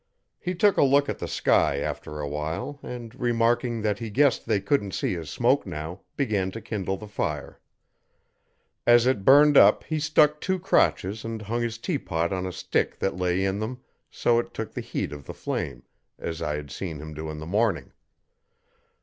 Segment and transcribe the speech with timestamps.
[0.39, 4.47] He took a look at the sky after a while, and, remarking that he guessed
[4.47, 7.59] they couldn't see his smoke now, began to kindle the fire.
[8.87, 12.97] As it burned up he stuck two crotches and hung his teapot on a stick'
[12.97, 15.83] that lay in them, so it took the heat of the flame,
[16.17, 17.91] as I had seen him do in the morning.